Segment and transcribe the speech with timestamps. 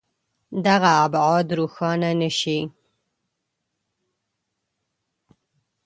[0.65, 2.59] دغه ابعاد روښانه نه شي.